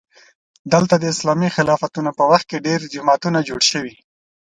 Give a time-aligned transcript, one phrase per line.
[0.73, 3.95] دلته د اسلامي خلافتونو په وخت کې ډېر جوماتونه جوړ شوي.